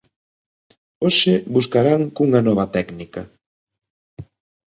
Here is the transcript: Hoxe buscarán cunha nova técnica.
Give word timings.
Hoxe 1.03 1.33
buscarán 1.55 2.01
cunha 2.15 2.41
nova 2.47 2.65
técnica. 2.75 3.21